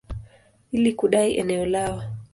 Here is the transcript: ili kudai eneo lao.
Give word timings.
ili 0.71 0.93
kudai 0.93 1.37
eneo 1.37 1.65
lao. 1.65 2.03